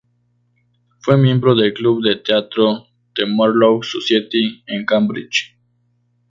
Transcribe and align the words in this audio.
Fue 1.01 1.15
miembro 1.15 1.53
del 1.53 1.75
club 1.75 2.01
de 2.01 2.15
teatro 2.15 2.87
"The 3.13 3.27
Marlowe 3.27 3.83
Society" 3.83 4.63
en 4.65 4.83
Cambridge. 4.83 5.55